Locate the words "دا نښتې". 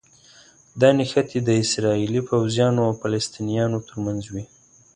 0.79-1.39